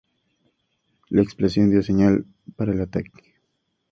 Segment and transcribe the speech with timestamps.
[1.11, 3.35] La explosión dio la señal para el ataque.